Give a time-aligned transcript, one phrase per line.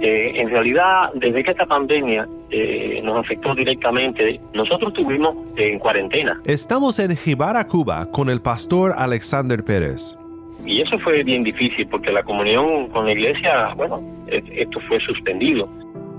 [0.00, 6.40] Eh, en realidad, desde que esta pandemia eh, nos afectó directamente, nosotros estuvimos en cuarentena.
[6.44, 10.16] Estamos en Jibara, Cuba, con el pastor Alexander Pérez.
[10.64, 15.68] Y eso fue bien difícil porque la comunión con la iglesia, bueno, esto fue suspendido.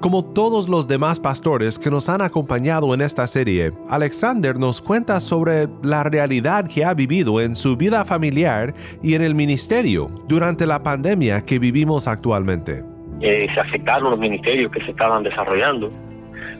[0.03, 5.21] Como todos los demás pastores que nos han acompañado en esta serie, Alexander nos cuenta
[5.21, 10.67] sobre la realidad que ha vivido en su vida familiar y en el ministerio durante
[10.67, 12.92] la pandemia que vivimos actualmente.
[13.25, 15.89] Eh, se afectaron los ministerios que se estaban desarrollando.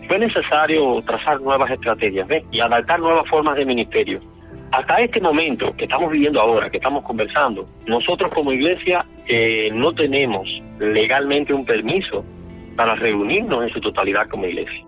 [0.08, 4.21] Fue necesario trazar nuevas estrategias y adaptar nuevas formas de ministerio.
[4.71, 9.91] Hasta este momento que estamos viviendo ahora, que estamos conversando, nosotros como iglesia eh, no
[9.94, 10.48] tenemos
[10.80, 12.23] legalmente un permiso
[12.77, 14.85] para reunirnos en su totalidad como iglesia.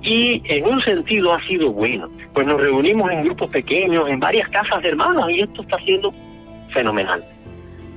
[0.00, 4.48] Y en un sentido ha sido bueno, pues nos reunimos en grupos pequeños, en varias
[4.48, 6.10] casas de hermanos, y esto está siendo
[6.72, 7.22] fenomenal.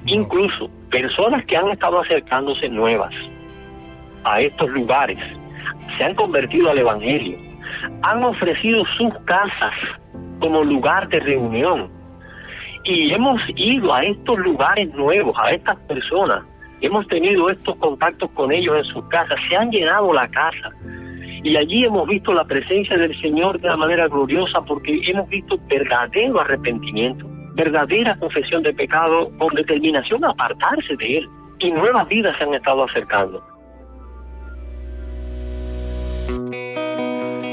[0.06, 3.14] Incluso personas que han estado acercándose nuevas
[4.24, 5.20] a estos lugares
[5.98, 7.38] se han convertido al Evangelio,
[8.04, 9.74] han ofrecido sus casas
[10.40, 11.90] como lugar de reunión.
[12.84, 16.44] Y hemos ido a estos lugares nuevos, a estas personas,
[16.82, 20.72] hemos tenido estos contactos con ellos en sus casas, se han llenado la casa.
[21.44, 25.60] Y allí hemos visto la presencia del Señor de una manera gloriosa porque hemos visto
[25.68, 31.30] verdadero arrepentimiento, verdadera confesión de pecado con determinación a apartarse de Él.
[31.60, 33.44] Y nuevas vidas se han estado acercando.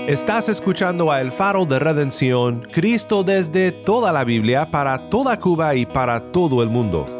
[0.08, 5.74] Estás escuchando a El Faro de Redención, Cristo desde toda la Biblia, para toda Cuba
[5.74, 7.17] y para todo el mundo.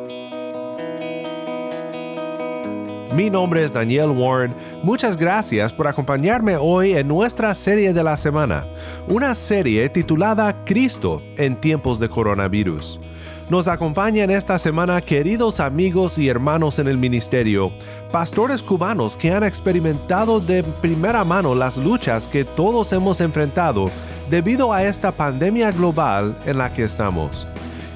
[3.15, 4.55] Mi nombre es Daniel Warren.
[4.83, 8.67] Muchas gracias por acompañarme hoy en nuestra serie de la semana,
[9.07, 13.01] una serie titulada Cristo en tiempos de coronavirus.
[13.49, 17.73] Nos acompañan esta semana queridos amigos y hermanos en el ministerio,
[18.13, 23.87] pastores cubanos que han experimentado de primera mano las luchas que todos hemos enfrentado
[24.29, 27.47] debido a esta pandemia global en la que estamos.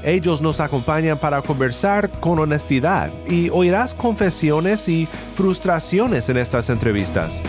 [0.05, 7.43] Ellos nos acompañan para conversar con honestidad y oirás confesiones y frustraciones en estas entrevistas.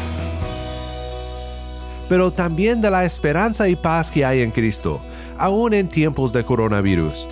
[2.08, 5.02] Pero también de la esperanza y paz que hay en Cristo,
[5.38, 7.28] aún en tiempos de coronavirus.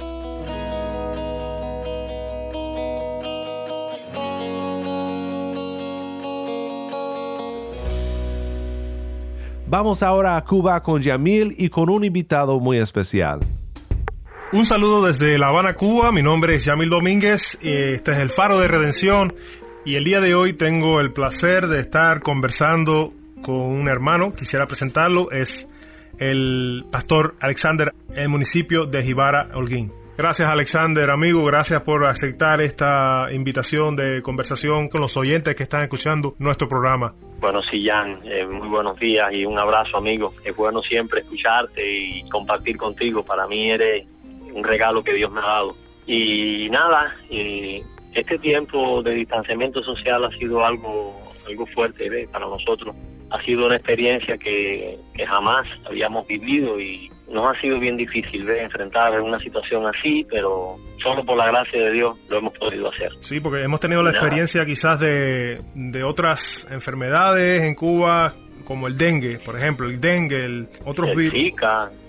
[9.67, 13.39] Vamos ahora a Cuba con Yamil y con un invitado muy especial.
[14.53, 16.11] Un saludo desde La Habana, Cuba.
[16.11, 17.57] Mi nombre es Yamil Domínguez.
[17.61, 19.33] Este es el Faro de Redención.
[19.85, 24.33] Y el día de hoy tengo el placer de estar conversando con un hermano.
[24.33, 25.31] Quisiera presentarlo.
[25.31, 25.69] Es
[26.19, 29.93] el pastor Alexander en el municipio de Jibara, Holguín.
[30.17, 35.81] Gracias Alexander, amigo, gracias por aceptar esta invitación de conversación con los oyentes que están
[35.81, 37.15] escuchando nuestro programa.
[37.39, 40.33] Bueno, sí, Jan, eh, muy buenos días y un abrazo, amigo.
[40.43, 43.23] Es bueno siempre escucharte y compartir contigo.
[43.23, 44.05] Para mí eres
[44.53, 45.75] un regalo que Dios me ha dado.
[46.05, 47.15] Y nada,
[48.13, 52.95] este tiempo de distanciamiento social ha sido algo, algo fuerte para nosotros.
[53.29, 58.63] Ha sido una experiencia que, jamás habíamos vivido y nos ha sido bien difícil ver
[58.63, 63.09] enfrentar una situación así, pero solo por la gracia de Dios lo hemos podido hacer.
[63.21, 68.33] Sí, porque hemos tenido la experiencia quizás de, de otras enfermedades en Cuba
[68.65, 71.33] como el dengue, por ejemplo, el dengue, el otros virus.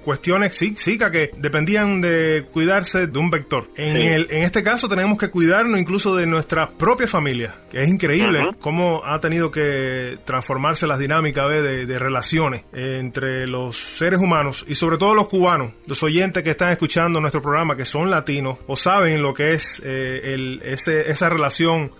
[0.02, 3.68] Cuestiones Zika que dependían de cuidarse de un vector.
[3.76, 7.88] En, el, en este caso tenemos que cuidarnos incluso de nuestra propia familia, que es
[7.88, 14.64] increíble cómo ha tenido que transformarse las dinámicas de, de, relaciones entre los seres humanos
[14.68, 18.58] y sobre todo los cubanos, los oyentes que están escuchando nuestro programa, que son latinos
[18.66, 21.92] o saben lo que es eh, el, ese, esa relación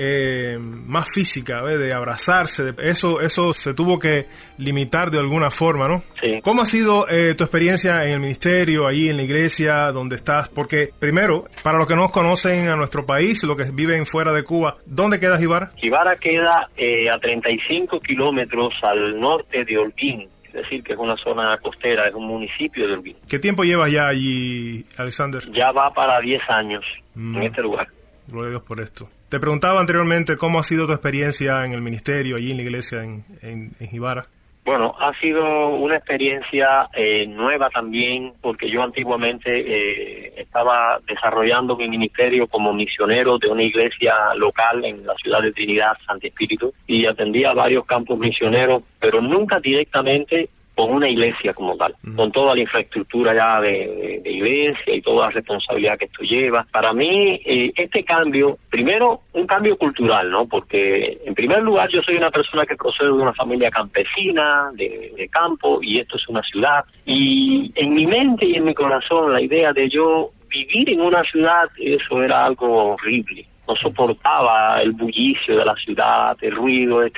[0.00, 4.26] eh, más física, de abrazarse, eso eso se tuvo que
[4.56, 6.04] limitar de alguna forma, ¿no?
[6.20, 6.40] Sí.
[6.42, 10.48] ¿Cómo ha sido eh, tu experiencia en el ministerio, ahí en la iglesia, donde estás?
[10.48, 14.44] Porque primero, para los que no conocen a nuestro país, los que viven fuera de
[14.44, 15.72] Cuba, ¿dónde queda Jibara?
[15.76, 21.16] Jibara queda eh, a 35 kilómetros al norte de Holguín, es decir, que es una
[21.16, 23.16] zona costera, es un municipio de Holguín.
[23.28, 25.42] ¿Qué tiempo llevas ya allí, Alexander?
[25.52, 26.84] Ya va para 10 años
[27.16, 27.42] en mm.
[27.42, 27.88] este lugar.
[28.28, 29.08] Gloria a Dios por esto.
[29.28, 33.02] Te preguntaba anteriormente cómo ha sido tu experiencia en el ministerio, allí en la iglesia
[33.02, 34.24] en, en, Jibara.
[34.64, 41.88] Bueno, ha sido una experiencia eh, nueva también, porque yo antiguamente eh, estaba desarrollando mi
[41.88, 47.04] ministerio como misionero de una iglesia local en la ciudad de Trinidad, Santo Espíritu, y
[47.04, 50.48] atendía varios campos misioneros, pero nunca directamente
[50.78, 55.32] con una iglesia como tal, con toda la infraestructura ya de, iglesia y toda la
[55.32, 56.64] responsabilidad que esto lleva.
[56.70, 60.46] Para mí, eh, este cambio, primero, un cambio cultural, ¿no?
[60.46, 65.14] Porque, en primer lugar, yo soy una persona que procede de una familia campesina, de,
[65.16, 66.84] de campo, y esto es una ciudad.
[67.04, 71.24] Y en mi mente y en mi corazón, la idea de yo vivir en una
[71.24, 77.04] ciudad, eso era algo horrible no soportaba el bullicio de la ciudad, el ruido.
[77.04, 77.12] Eh,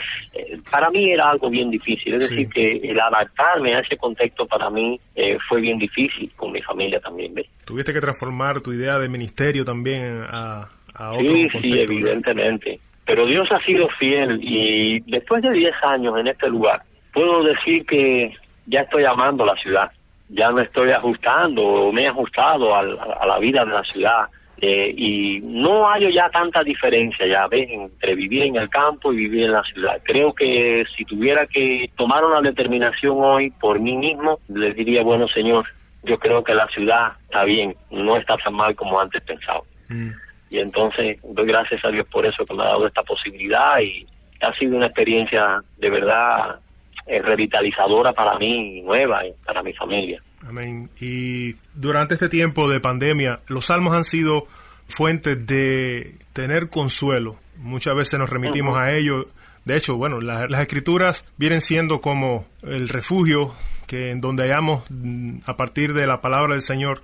[0.70, 4.68] para mí era algo bien difícil, es decir, que el adaptarme a ese contexto para
[4.68, 7.32] mí eh, fue bien difícil, con mi familia también.
[7.34, 7.46] ¿ves?
[7.64, 12.80] Tuviste que transformar tu idea de ministerio también a, a otro Sí, sí, evidentemente.
[13.06, 16.82] Pero Dios ha sido fiel y después de 10 años en este lugar,
[17.12, 18.34] puedo decir que
[18.66, 19.90] ya estoy amando la ciudad,
[20.28, 24.28] ya me estoy ajustando, me he ajustado a la vida de la ciudad
[24.62, 29.16] eh, y no hay ya tanta diferencia, ya ves, entre vivir en el campo y
[29.16, 30.00] vivir en la ciudad.
[30.04, 35.28] Creo que si tuviera que tomar una determinación hoy por mí mismo, le diría, bueno,
[35.28, 35.64] señor,
[36.02, 39.62] yo creo que la ciudad está bien, no está tan mal como antes pensaba.
[39.88, 40.10] Mm.
[40.50, 44.06] Y entonces doy gracias a Dios por eso que me ha dado esta posibilidad y
[44.42, 46.60] ha sido una experiencia de verdad
[47.06, 50.20] eh, revitalizadora para mí, nueva y para mi familia.
[50.46, 50.90] Amén.
[51.00, 54.46] Y durante este tiempo de pandemia, los salmos han sido
[54.88, 57.38] fuentes de tener consuelo.
[57.56, 59.26] Muchas veces nos remitimos a ellos.
[59.64, 63.54] De hecho, bueno, las escrituras vienen siendo como el refugio
[63.86, 67.02] que en donde hallamos mm, a partir de la palabra del Señor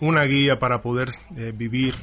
[0.00, 1.94] una guía para poder eh, vivir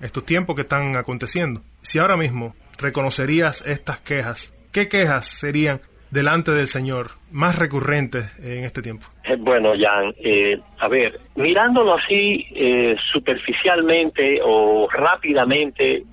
[0.00, 1.62] estos tiempos que están aconteciendo.
[1.82, 8.64] Si ahora mismo reconocerías estas quejas, ¿qué quejas serían delante del Señor más recurrentes en
[8.64, 9.06] este tiempo?
[9.24, 16.04] Eh, bueno, Jan, eh, a ver, mirándolo así eh, superficialmente o rápidamente,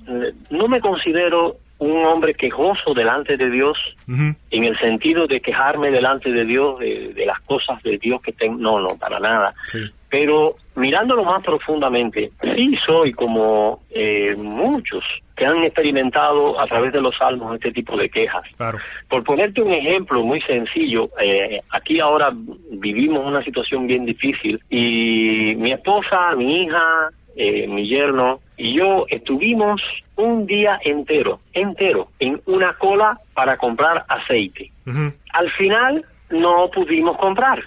[0.49, 3.77] no me considero un hombre quejoso delante de Dios
[4.07, 8.57] en el sentido de quejarme delante de Dios de, las cosas de Dios que tengo.
[8.57, 9.53] No, no, para nada.
[10.17, 13.81] Pero mirándolo más profundamente, sí soy como
[14.37, 15.03] muchos
[15.35, 18.45] que han experimentado a través de los salmos este tipo de quejas.
[19.09, 25.53] Por ponerte un ejemplo muy sencillo, eh, aquí ahora vivimos una situación bien difícil y
[25.57, 29.81] mi esposa, mi hija, eh, mi yerno y yo estuvimos
[30.15, 34.71] un día entero, entero, en una cola para comprar aceite.
[35.33, 37.61] Al final no pudimos comprar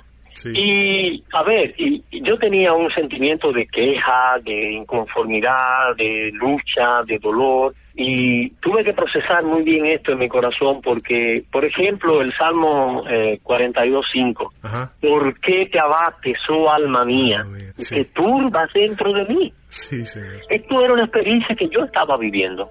[0.44, 7.19] y, a ver, y, yo tenía un sentimiento de queja, de inconformidad, de lucha, de
[7.19, 12.32] dolor, y tuve que procesar muy bien esto en mi corazón porque, por ejemplo, el
[12.37, 17.44] Salmo eh, 42.5, ¿por qué te abates, oh alma mía?
[17.76, 19.52] y te turbas dentro de mí.
[19.69, 20.02] Sí,
[20.49, 22.70] Esto era una experiencia que yo estaba viviendo.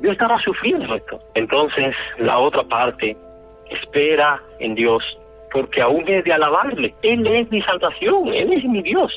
[0.00, 1.20] yo estaba sufriendo esto.
[1.34, 3.14] Entonces, la otra parte,
[3.70, 5.02] espera en Dios
[5.52, 6.94] porque aún es de alabarle.
[7.02, 9.12] Él es mi salvación, Él es mi Dios.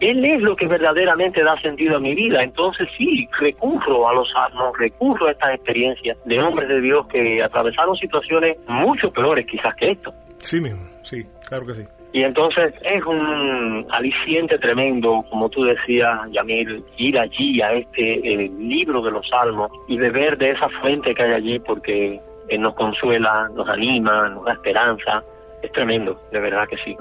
[0.00, 2.42] Él es lo que verdaderamente da sentido a mi vida.
[2.42, 7.42] Entonces sí, recurro a los salmos, recurro a estas experiencias de hombres de Dios que
[7.42, 10.12] atravesaron situaciones mucho peores quizás que esto.
[10.38, 11.82] Sí mismo, sí, claro que sí.
[12.12, 19.02] Y entonces es un aliciente tremendo, como tú decías, Yamil, ir allí a este libro
[19.02, 22.20] de los salmos y beber de esa fuente que hay allí porque
[22.56, 25.24] nos consuela, nos anima, nos da esperanza
[25.64, 26.96] es tremendo, de verdad que sí.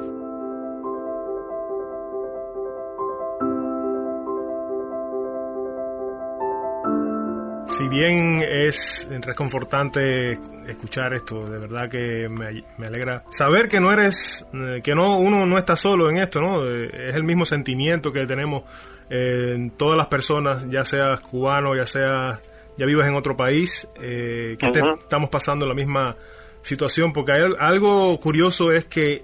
[7.67, 14.47] Si bien es reconfortante escuchar esto, de verdad que me, alegra saber que no eres,
[14.53, 16.63] eh, que no uno no está solo en esto, ¿no?
[16.65, 18.63] Eh, es el mismo sentimiento que tenemos
[19.09, 22.39] eh, en todas las personas, ya seas cubano, ya sea
[22.77, 26.15] ya vives en otro país, que estamos pasando la misma
[26.63, 29.23] situación, porque hay algo curioso es que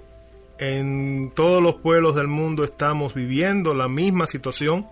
[0.58, 4.86] en todos los pueblos del mundo estamos viviendo la misma situación.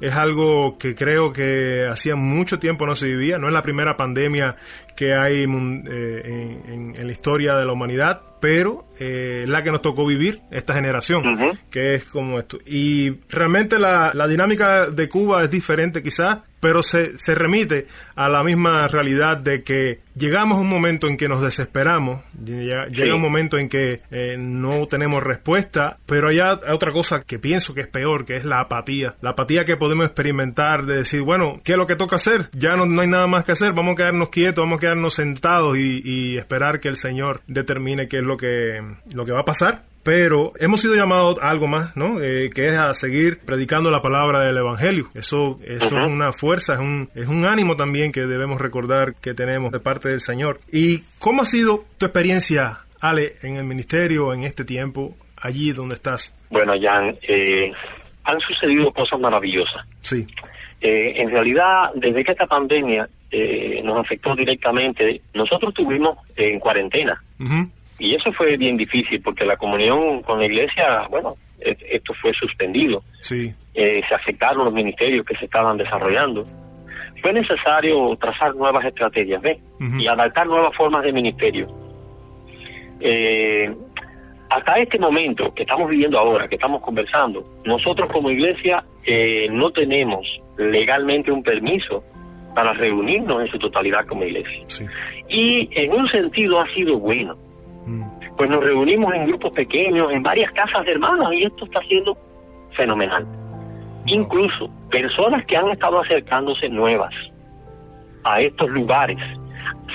[0.00, 3.38] Es algo que creo que hacía mucho tiempo no se vivía.
[3.38, 4.56] No es la primera pandemia
[4.96, 10.04] que hay eh, en, la historia de la humanidad, pero eh, la que nos tocó
[10.04, 11.22] vivir, esta generación,
[11.70, 12.58] que es como esto.
[12.66, 18.28] Y realmente la, la, dinámica de Cuba es diferente quizás, pero se, se remite a
[18.28, 23.20] la misma realidad de que llegamos a un momento en que nos desesperamos, llega, un
[23.20, 27.88] momento en que eh, no tenemos respuesta, pero hay otra cosa que pienso que es
[27.88, 29.16] peor, que es la apatía.
[29.22, 32.48] La apatía que podemos experimentar de decir, bueno, ¿qué es lo que toca hacer?
[32.52, 35.14] Ya no, no hay nada más que hacer, vamos a quedarnos quietos, vamos a quedarnos
[35.14, 38.80] sentados y, esperar que el Señor determine qué es lo que,
[39.12, 42.20] lo que va a pasar pero hemos sido llamados a algo más, ¿no?
[42.20, 45.06] Eh, que es a seguir predicando la palabra del Evangelio.
[45.14, 49.34] Eso, eso es una fuerza, es un, es un ánimo también que debemos recordar que
[49.34, 50.60] tenemos de parte del Señor.
[50.72, 55.96] ¿Y cómo ha sido tu experiencia Ale, en el ministerio, en este tiempo, allí donde
[55.96, 56.34] estás?
[56.50, 57.72] Bueno, Jan, eh,
[58.24, 59.86] han sucedido cosas maravillosas.
[60.02, 60.26] Sí.
[60.80, 67.22] Eh, en realidad, desde que esta pandemia eh, nos afectó directamente, nosotros estuvimos en cuarentena.
[68.02, 73.02] Y eso fue bien difícil porque la comunión con la iglesia, bueno, esto fue suspendido.
[73.20, 73.54] Sí.
[73.74, 76.44] se afectaron los ministerios que se estaban desarrollando.
[77.20, 79.58] Fue necesario trazar nuevas estrategias, ¿ves?
[79.98, 81.68] Y adaptar nuevas formas de ministerio.
[83.00, 83.72] Eh,
[84.50, 89.70] hasta este momento que estamos viviendo ahora, que estamos conversando, nosotros como iglesia eh, no
[89.70, 90.26] tenemos
[90.58, 92.04] legalmente un permiso
[92.54, 94.88] para reunirnos en su totalidad como iglesia.
[95.28, 97.36] Y en un sentido ha sido bueno.
[98.42, 102.18] Pues nos reunimos en grupos pequeños, en varias casas de hermanos, y esto está siendo
[102.76, 103.24] fenomenal.
[104.06, 107.14] Incluso personas que han estado acercándose nuevas
[108.24, 109.18] a estos lugares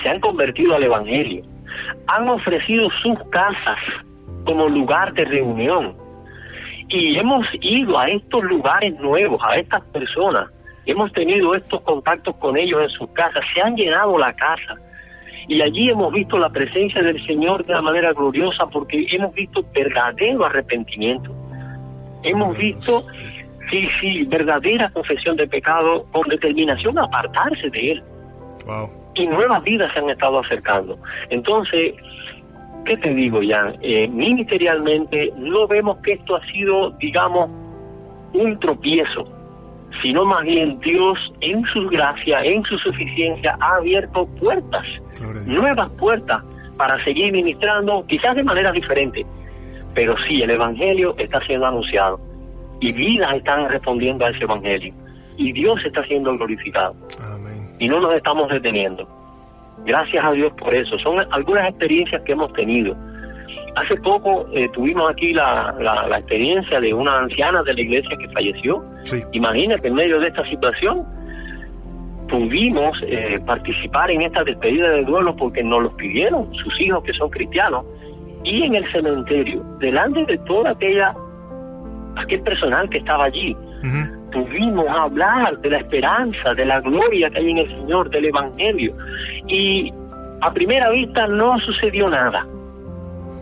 [0.01, 1.44] se han convertido al Evangelio,
[2.08, 3.80] han ofrecido sus casas
[4.46, 5.98] como lugar de reunión.
[6.88, 10.50] Y hemos ido a estos lugares nuevos, a estas personas,
[10.86, 14.75] hemos tenido estos contactos con ellos en sus casas, se han llenado la casa.
[15.48, 19.63] Y allí hemos visto la presencia del Señor de una manera gloriosa porque hemos visto
[19.74, 21.32] verdadero arrepentimiento.
[22.25, 23.06] Hemos visto,
[23.70, 28.04] sí, sí, verdadera confesión de pecado con determinación a apartarse de Él.
[29.16, 30.98] Y nuevas vidas se han estado acercando.
[31.30, 31.94] Entonces,
[32.86, 33.75] ¿qué te digo, Jan?
[33.82, 37.50] Eh, ministerialmente no vemos que esto ha sido, digamos,
[38.34, 39.37] un tropiezo,
[40.01, 44.86] sino más bien Dios en su gracia, en su suficiencia, ha abierto puertas,
[45.46, 46.44] nuevas puertas
[46.77, 49.25] para seguir ministrando, quizás de manera diferente,
[49.94, 52.20] pero sí, el Evangelio está siendo anunciado
[52.80, 54.94] y vidas están respondiendo a ese Evangelio
[55.38, 56.96] y Dios está siendo glorificado.
[57.80, 59.08] Y no nos estamos deteniendo.
[59.86, 60.98] Gracias a Dios por eso.
[61.00, 62.96] Son algunas experiencias que hemos tenido.
[63.78, 68.28] Hace poco eh, tuvimos aquí la, la, experiencia de una anciana de la iglesia que
[68.30, 68.84] falleció.
[69.34, 71.06] Imagínate, en medio de esta situación,
[72.28, 77.14] pudimos eh, participar en esta despedida de duelo porque nos los pidieron sus hijos que
[77.14, 77.86] son cristianos.
[78.44, 81.14] Y en el cementerio, delante de toda aquella
[82.16, 83.56] aquel personal que estaba allí,
[84.34, 88.96] pudimos hablar de la esperanza, de la gloria que hay en el Señor, del Evangelio.
[89.48, 89.94] Y
[90.42, 92.44] a primera vista no sucedió nada.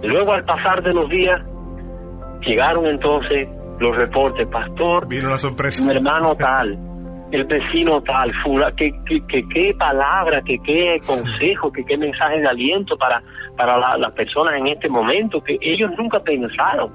[0.03, 1.41] Luego al pasar de los días,
[2.41, 3.47] llegaron entonces
[3.79, 5.83] los reportes, pastor, vino la sorpresa.
[5.83, 6.77] Un hermano tal,
[7.31, 12.97] el vecino tal, fula, que, qué palabra, que qué consejo, que qué mensaje de aliento
[12.97, 13.21] para,
[13.57, 16.91] para las personas en este momento, que ellos nunca pensaron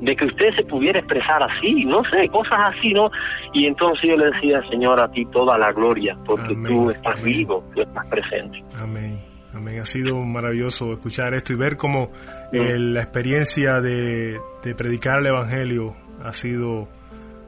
[0.00, 3.10] de que usted se pudiera expresar así, no sé, cosas así, ¿no?
[3.52, 7.62] Y entonces yo le decía, Señor, a ti toda la gloria, porque tú estás vivo,
[7.72, 8.64] tú estás presente.
[8.80, 9.31] Amén.
[9.54, 9.80] Amén.
[9.80, 12.10] Ha sido maravilloso escuchar esto y ver cómo
[12.52, 16.88] eh, la experiencia de, de predicar el Evangelio ha sido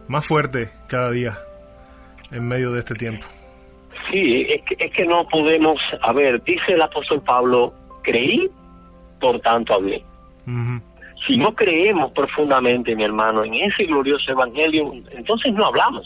[0.08, 1.38] más fuerte cada día
[2.30, 3.26] en medio de este tiempo.
[4.10, 8.50] Sí, es que, es que no podemos, a ver, dice el apóstol Pablo, creí,
[9.20, 10.02] por tanto hablé.
[11.26, 16.04] Si no creemos profundamente, mi hermano, en ese glorioso evangelio, entonces no hablamos.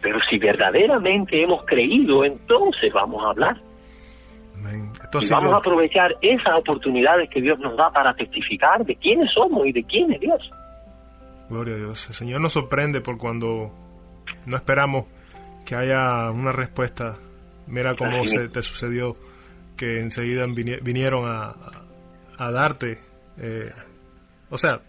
[0.00, 3.56] Pero si verdaderamente hemos creído, entonces vamos a hablar.
[4.72, 9.66] Y vamos a aprovechar esas oportunidades que Dios nos da para testificar de quiénes somos
[9.66, 10.50] y de quién es Dios.
[11.48, 12.08] Gloria a Dios.
[12.08, 13.72] El Señor nos sorprende por cuando
[14.46, 15.06] no esperamos
[15.64, 17.16] que haya una respuesta.
[17.66, 19.16] Mira cómo se te sucedió
[19.76, 21.54] que enseguida vinieron a,
[22.38, 22.98] a darte
[23.38, 23.72] eh,
[24.50, 24.80] o sea,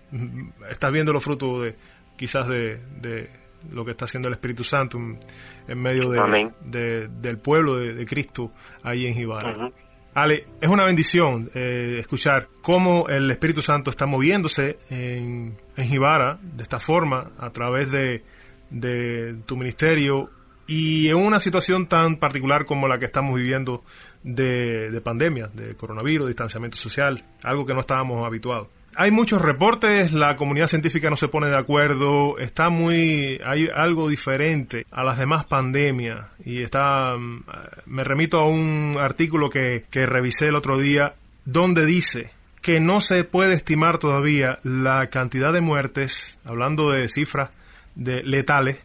[0.69, 1.75] estás viendo los frutos de
[2.15, 3.29] quizás de,
[3.71, 8.51] lo que está haciendo el Espíritu Santo en, medio de, del pueblo de, Cristo
[8.83, 9.71] ahí en Jibara.
[10.13, 16.39] Ale, es una bendición eh, escuchar cómo el Espíritu Santo está moviéndose en, en Jibara
[16.41, 18.23] de esta forma a través de,
[18.69, 20.31] de tu ministerio
[20.67, 23.83] y en una situación tan particular como la que estamos viviendo
[24.23, 30.35] de, pandemia, de coronavirus, distanciamiento social, algo que no estábamos habituados hay muchos reportes, la
[30.35, 35.45] comunidad científica no se pone de acuerdo, está muy, hay algo diferente a las demás
[35.45, 37.43] pandemias y está, mm,
[37.85, 41.15] me remito a un artículo que, que revisé el otro día
[41.45, 47.49] donde dice que no se puede estimar todavía la cantidad de muertes, hablando de cifras
[47.95, 48.77] de letales,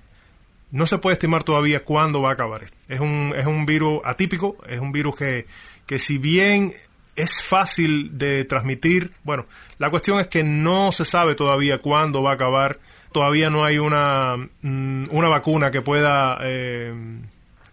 [0.70, 2.62] no se puede estimar todavía cuándo va a acabar.
[2.88, 5.46] Es un, es un virus atípico, es un virus que,
[5.86, 6.74] que si bien
[7.16, 9.46] es fácil de transmitir, bueno,
[9.78, 12.78] la cuestión es que no se sabe todavía cuándo va a acabar,
[13.12, 16.94] todavía no hay una, mm, una vacuna que pueda eh,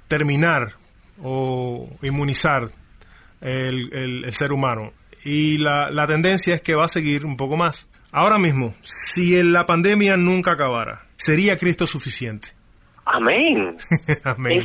[0.08, 0.74] terminar
[1.22, 2.70] o inmunizar
[3.42, 3.94] el,
[4.26, 4.94] el, ser humano.
[5.24, 7.88] y la, la tendencia es que va a seguir un poco más.
[8.12, 12.50] Ahora mismo, si la pandemia nunca acabara, ¿sería Cristo suficiente?
[13.06, 13.78] Amén.
[14.24, 14.64] Amén.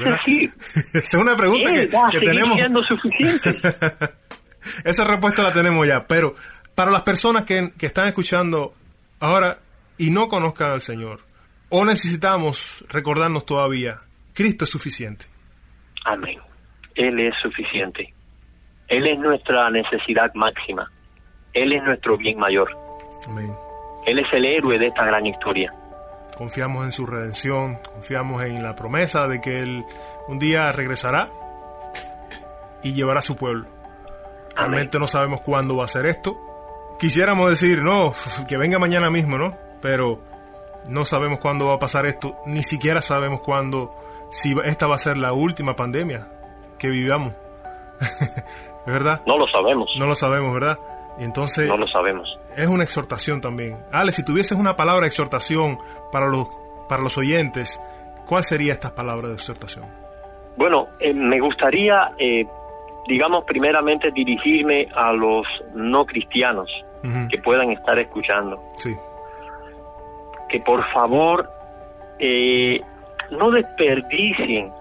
[0.75, 2.87] Es es una pregunta que, que tenemos.
[2.87, 3.61] suficiente.
[4.85, 6.35] Esa respuesta la tenemos ya, pero
[6.75, 8.73] para las personas que, que están escuchando
[9.21, 9.59] ahora
[9.99, 11.21] y no conozcan al Señor,
[11.69, 14.01] o necesitamos recordarnos todavía,
[14.33, 15.27] Cristo es suficiente.
[16.05, 16.39] Amén.
[16.95, 18.13] Él es suficiente.
[18.89, 20.91] Él es nuestra necesidad máxima.
[21.53, 22.71] Él es nuestro bien mayor.
[23.27, 23.53] Amén.
[24.07, 25.73] Él es el héroe de esta gran historia.
[26.37, 29.85] Confiamos en su redención, confiamos en la promesa de que Él
[30.29, 31.29] un día regresará
[32.83, 33.67] y llevará a su pueblo.
[34.57, 34.73] Amén.
[34.73, 36.37] Realmente no sabemos cuándo va a ser esto.
[36.99, 38.13] Quisiéramos decir, no,
[38.49, 39.57] que venga mañana mismo, ¿no?
[39.81, 40.21] Pero
[40.89, 43.95] no sabemos cuándo va a pasar esto, ni siquiera sabemos cuándo,
[44.31, 46.29] si esta va a ser la última pandemia
[46.79, 47.33] que vivamos.
[48.87, 49.23] ¿Es verdad?
[49.27, 49.89] No lo sabemos.
[49.99, 50.79] No lo sabemos, ¿verdad?
[51.19, 52.29] Y entonces No lo sabemos.
[52.57, 53.79] es una exhortación también.
[53.93, 55.79] Ale, si tuvieses una palabra de exhortación
[56.13, 56.49] para los,
[56.89, 57.81] para los oyentes,
[58.27, 59.87] ¿cuál sería esta palabra de exhortación?
[60.57, 62.45] Bueno, eh, me gustaría, eh,
[63.09, 66.71] digamos, primeramente dirigirme a los no cristianos
[67.31, 68.59] que puedan estar escuchando.
[68.77, 68.95] Sí,
[70.49, 71.47] Que por favor
[72.19, 72.81] eh,
[73.31, 74.73] no desperdicien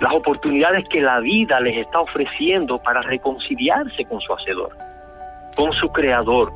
[0.00, 4.76] las oportunidades que la vida les está ofreciendo para reconciliarse con su Hacedor,
[5.56, 6.52] con su Creador,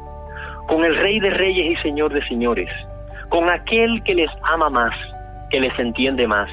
[0.66, 2.68] con el Rey de Reyes y Señor de Señores,
[3.28, 4.94] con aquel que les ama más,
[5.50, 6.50] que les entiende más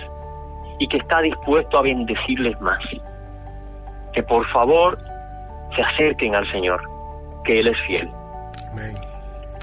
[0.79, 2.83] y que está dispuesto a bendecirles más.
[4.13, 4.97] Que por favor
[5.75, 6.81] se acerquen al Señor,
[7.43, 8.09] que Él es fiel.
[8.71, 8.95] amén.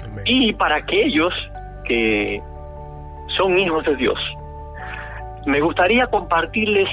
[0.05, 0.23] amén.
[0.25, 1.33] Y para aquellos
[1.85, 2.41] que
[3.37, 4.19] son hijos de Dios,
[5.45, 6.89] me gustaría compartirles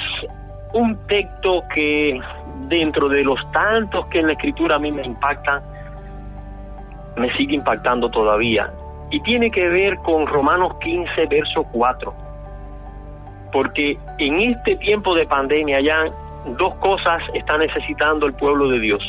[0.72, 2.20] un texto que
[2.68, 5.62] dentro de los tantos que en la escritura a mí me impactan,
[7.16, 8.70] me sigue impactando todavía.
[9.10, 12.14] Y tiene que ver con Romanos 15, verso 4.
[13.52, 16.06] Porque en este tiempo de pandemia ya
[16.58, 19.02] dos cosas está necesitando el pueblo de Dios.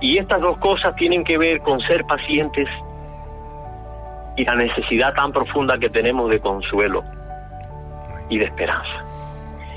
[0.00, 2.68] Y estas dos cosas tienen que ver con ser pacientes
[4.36, 7.02] y la necesidad tan profunda que tenemos de consuelo
[8.28, 9.04] y de esperanza.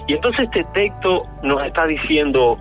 [0.07, 2.57] Y entonces este texto nos está diciendo,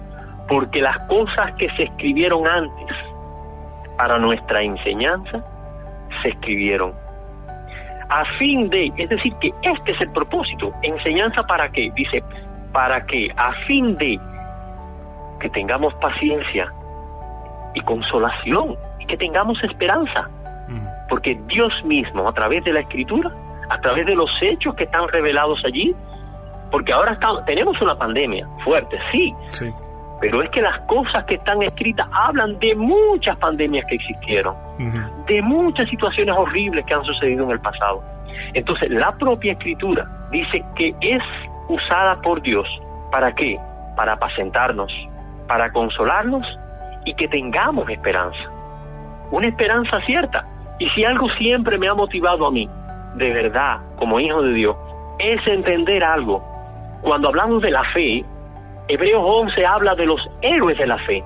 [0.48, 2.96] porque las cosas que se escribieron antes
[3.96, 5.44] para nuestra enseñanza,
[6.22, 6.92] se escribieron.
[8.08, 10.72] A fin de, es decir, que este es el propósito.
[10.82, 11.90] ¿Enseñanza para qué?
[11.94, 12.22] Dice,
[12.72, 14.18] para que a fin de
[15.40, 16.72] que tengamos paciencia
[17.74, 20.28] y consolación y que tengamos esperanza.
[20.68, 20.88] ujú.
[21.08, 23.30] Porque Dios mismo, a través de la escritura,
[23.68, 25.94] a través de los hechos que están revelados allí,
[26.70, 29.72] porque ahora estamos, tenemos una pandemia fuerte, sí, Sí,
[30.22, 34.54] pero es que las cosas que están escritas hablan de muchas pandemias que existieron,
[35.26, 38.02] de muchas situaciones horribles que han sucedido en el pasado.
[38.54, 41.22] Entonces, la propia escritura dice que es
[41.68, 42.66] usada por Dios.
[43.10, 43.58] ¿Para qué?
[43.96, 44.92] Para apacentarnos,
[45.46, 46.46] para consolarnos
[47.04, 48.38] y que tengamos esperanza.
[49.30, 50.44] Una esperanza cierta.
[50.78, 52.68] Y si algo siempre me ha motivado a mí,
[53.14, 54.76] de verdad, como hijo de Dios,
[55.18, 56.42] es entender algo.
[57.02, 58.24] Cuando hablamos de la fe,
[58.88, 61.22] Hebreos 11 habla de los héroes de la fe.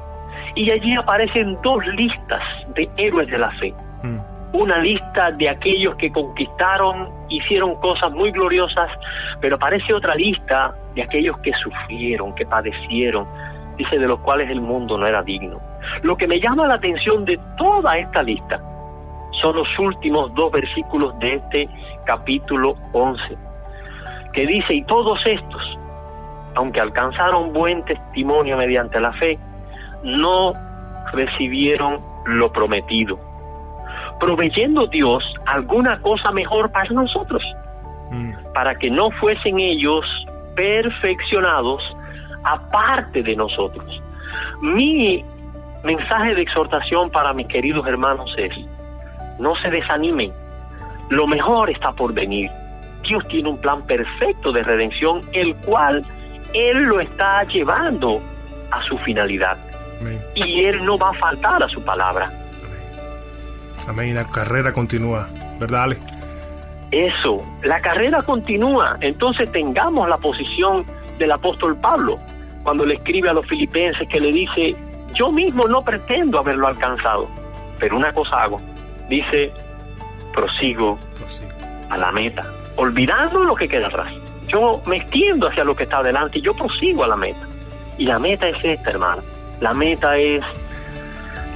[0.54, 2.42] Y allí aparecen dos listas
[2.74, 3.74] de héroes de la fe
[4.06, 4.35] ujú.
[4.56, 8.90] Una lista de aquellos que conquistaron, hicieron cosas muy gloriosas,
[9.40, 13.26] pero aparece otra lista de aquellos que sufrieron, que padecieron,
[13.76, 15.60] dice de los cuales el mundo no era digno.
[16.02, 18.58] Lo que me llama la atención de toda esta lista
[19.42, 21.68] son los últimos dos versículos de este
[22.06, 23.36] capítulo 11,
[24.32, 25.78] que dice, y todos estos,
[26.54, 29.38] aunque alcanzaron buen testimonio mediante la fe,
[30.02, 30.54] no
[31.12, 33.35] recibieron lo prometido
[34.18, 37.42] proveyendo Dios alguna cosa mejor para nosotros,
[38.10, 40.04] Mm, para que no fuesen ellos
[40.54, 41.82] perfeccionados
[42.44, 43.84] aparte de nosotros.
[44.62, 45.24] Mi
[45.82, 48.52] mensaje de exhortación para mis queridos hermanos es,
[49.38, 50.32] no se desanimen,
[51.10, 52.50] lo mejor está por venir.
[53.02, 56.04] Dios tiene un plan perfecto de redención, el cual
[56.54, 58.20] Él lo está llevando
[58.70, 59.58] a su finalidad.
[60.34, 62.30] Y Él no va a faltar a su palabra.
[63.86, 64.14] Amén.
[64.14, 65.98] La carrera continúa, ¿verdad, Ale?
[66.90, 70.84] Eso, la carrera continúa, entonces tengamos la posición
[71.18, 72.18] del apóstol Pablo
[72.62, 74.76] cuando le escribe a los filipenses que le dice,
[75.14, 77.28] yo mismo no pretendo haberlo alcanzado,
[77.78, 78.60] pero una cosa hago,
[79.08, 79.52] dice,
[80.32, 81.52] prosigo Prosigo.
[81.90, 82.44] a la meta,
[82.76, 84.12] olvidando lo que queda atrás.
[84.48, 87.46] Yo me extiendo hacia lo que está adelante y yo prosigo a la meta.
[87.98, 89.22] Y la meta es esta, hermano.
[89.60, 90.42] La meta es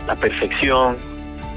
[0.06, 0.96] la perfección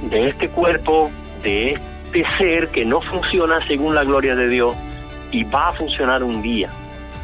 [0.10, 1.12] de este cuerpo,
[1.42, 4.76] de este ser que no funciona según la gloria de Dios
[5.32, 6.70] y va a funcionar un día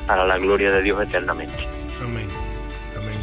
[0.07, 1.57] para la gloria de Dios eternamente.
[2.01, 2.27] Amén.
[2.97, 3.17] Amén.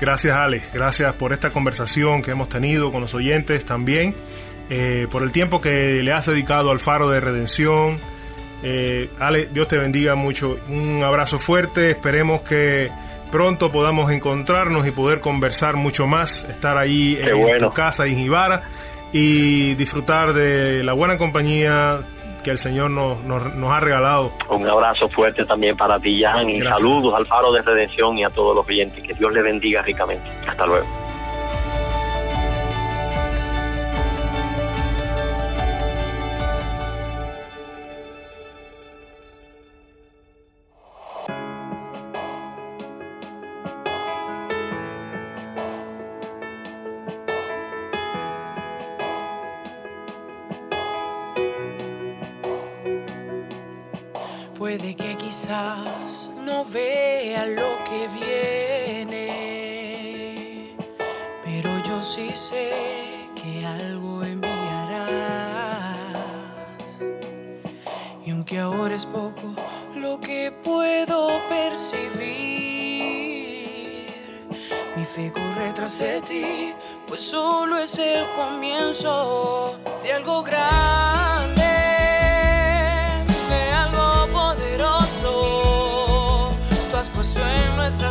[0.00, 4.14] Gracias Ale, gracias por esta conversación que hemos tenido con los oyentes también,
[4.68, 7.98] eh, por el tiempo que le has dedicado al faro de redención.
[8.62, 10.58] Eh, Ale, Dios te bendiga mucho.
[10.68, 12.90] Un abrazo fuerte, esperemos que
[13.30, 18.62] pronto podamos encontrarnos y poder conversar mucho más, estar ahí en tu casa en Ibarra
[19.12, 22.00] y disfrutar de la buena compañía
[22.42, 24.32] que el Señor nos, nos, ha regalado.
[24.50, 28.28] Un abrazo fuerte también para ti, Jan, y saludos al Faro de Redención y a
[28.28, 29.02] todos los oyentes.
[29.02, 30.28] Que Dios le bendiga ricamente.
[30.46, 30.86] Hasta luego.
[54.64, 59.26] Puede que quizás no vea lo que viene,
[61.44, 62.72] pero yo sí sé
[63.34, 64.56] que algo enviarás.
[68.24, 69.54] Y aunque ahora es poco
[69.96, 72.08] lo que puedo percibir,
[74.96, 76.72] mi fe corre tras de ti,
[77.06, 81.33] pues solo es el comienzo de algo grande.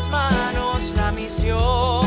[0.09, 2.02] Manos la misión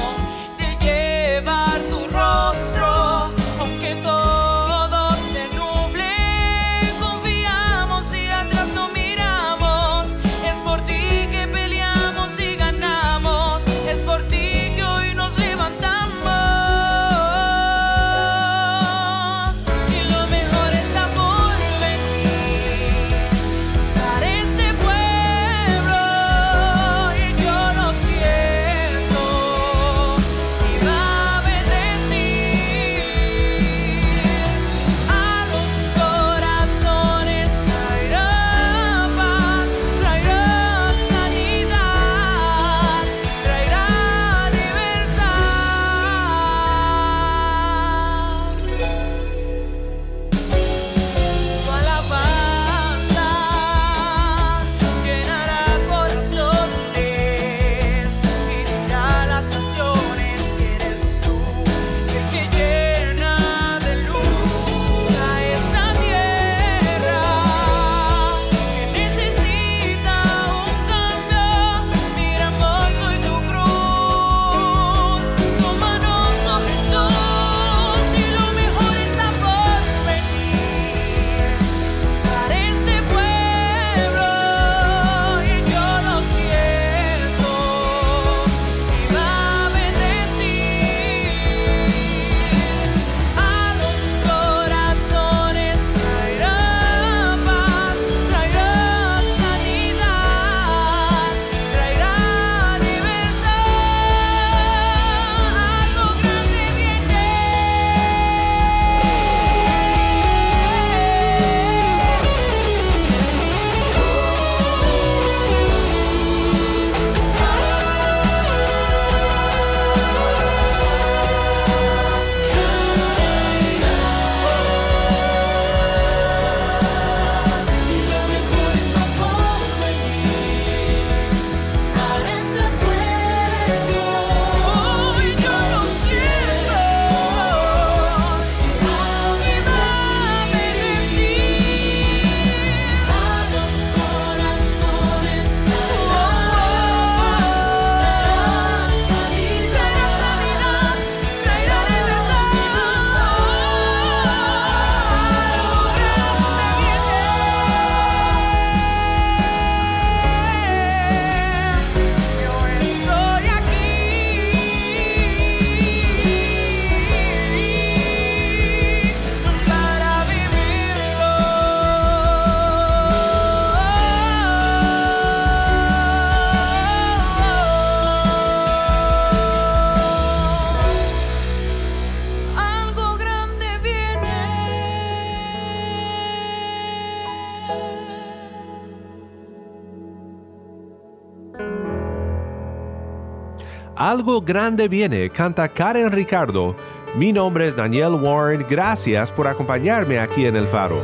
[193.97, 196.77] Algo grande viene, canta Karen Ricardo.
[197.17, 201.03] Mi nombre es Daniel Warren, gracias por acompañarme aquí en El Faro.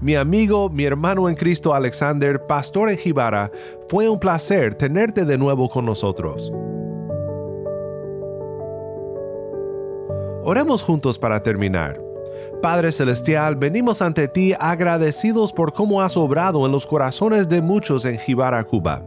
[0.00, 3.50] Mi amigo, mi hermano en Cristo Alexander, pastor en Jibara,
[3.88, 6.52] fue un placer tenerte de nuevo con nosotros.
[10.44, 12.07] Oremos juntos para terminar.
[12.60, 18.04] Padre Celestial, venimos ante ti agradecidos por cómo has obrado en los corazones de muchos
[18.04, 19.04] en Jibara, Cuba,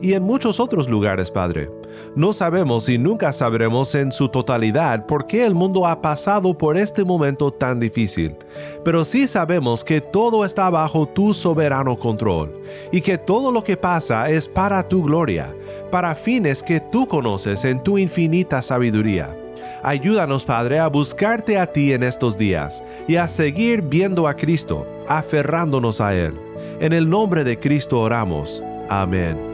[0.00, 1.68] y en muchos otros lugares, Padre.
[2.16, 6.78] No sabemos y nunca sabremos en su totalidad por qué el mundo ha pasado por
[6.78, 8.36] este momento tan difícil,
[8.84, 12.58] pero sí sabemos que todo está bajo tu soberano control
[12.90, 15.54] y que todo lo que pasa es para tu gloria,
[15.90, 19.43] para fines que tú conoces en tu infinita sabiduría.
[19.82, 24.86] Ayúdanos, Padre, a buscarte a ti en estos días y a seguir viendo a Cristo,
[25.08, 26.34] aferrándonos a Él.
[26.80, 28.62] En el nombre de Cristo oramos.
[28.88, 29.53] Amén.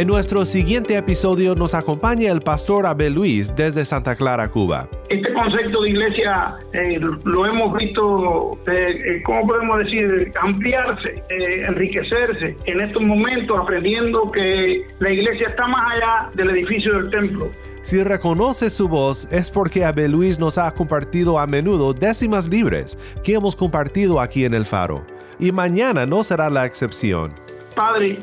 [0.00, 4.88] En nuestro siguiente episodio nos acompaña el pastor Abel Luis desde Santa Clara, Cuba.
[5.10, 10.32] Este concepto de iglesia eh, lo hemos visto, eh, eh, ¿cómo podemos decir?
[10.40, 11.22] Ampliarse,
[11.68, 17.50] enriquecerse en estos momentos, aprendiendo que la iglesia está más allá del edificio del templo.
[17.82, 22.96] Si reconoce su voz es porque Abel Luis nos ha compartido a menudo décimas libres
[23.22, 25.04] que hemos compartido aquí en el faro.
[25.38, 27.34] Y mañana no será la excepción.
[27.76, 28.18] Padre,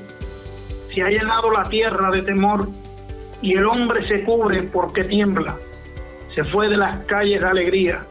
[0.98, 2.68] se ha llenado la tierra de temor
[3.44, 5.56] y el hombre se cubre porque tiembla.
[6.34, 8.04] Se fue de las calles de alegría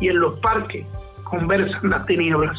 [0.00, 0.84] y en los parques
[1.22, 2.56] conversan las tinieblas.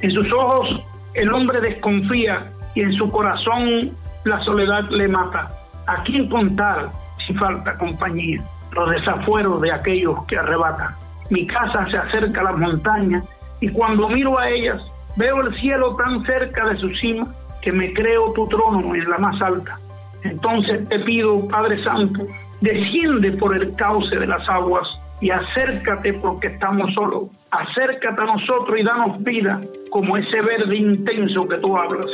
[0.00, 0.84] En sus ojos
[1.14, 5.48] el hombre desconfía y en su corazón la soledad le mata.
[5.86, 6.90] ¿A quién contar
[7.24, 8.42] si falta compañía?
[8.72, 10.96] Los desafueros de aquellos que arrebatan.
[11.30, 13.22] Mi casa se acerca a las montañas
[13.60, 14.82] y cuando miro a ellas
[15.14, 19.18] veo el cielo tan cerca de su cima que me creo tu trono en la
[19.18, 19.78] más alta.
[20.24, 22.26] Entonces te pido, Padre Santo,
[22.60, 24.86] desciende por el cauce de las aguas
[25.20, 27.24] y acércate porque estamos solos.
[27.50, 32.10] Acércate a nosotros y danos vida como ese verde intenso que tú hablas.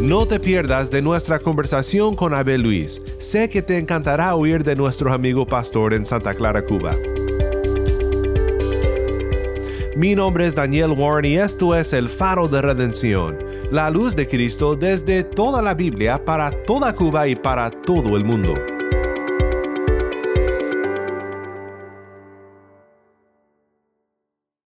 [0.00, 3.02] No te pierdas de nuestra conversación con Abel Luis.
[3.18, 6.92] Sé que te encantará oír de nuestro amigo pastor en Santa Clara, Cuba.
[9.96, 13.38] Mi nombre es Daniel Warren y esto es el faro de redención,
[13.72, 18.22] la luz de Cristo desde toda la Biblia para toda Cuba y para todo el
[18.22, 18.75] mundo.